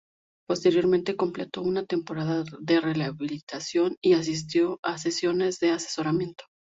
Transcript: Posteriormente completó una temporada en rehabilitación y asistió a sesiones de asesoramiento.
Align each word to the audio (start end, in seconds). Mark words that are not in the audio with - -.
Posteriormente 0.47 1.15
completó 1.15 1.61
una 1.61 1.85
temporada 1.85 2.43
en 2.67 2.81
rehabilitación 2.95 3.97
y 4.01 4.13
asistió 4.13 4.79
a 4.81 4.97
sesiones 4.97 5.59
de 5.59 5.69
asesoramiento. 5.69 6.43